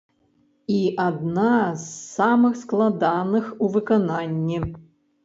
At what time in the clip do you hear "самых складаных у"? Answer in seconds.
2.17-3.69